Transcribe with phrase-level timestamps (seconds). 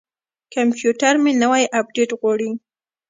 [0.53, 2.49] کمپیوټر مې نوی اپډیټ غواړي.